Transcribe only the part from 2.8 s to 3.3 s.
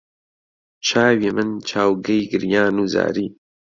و زاری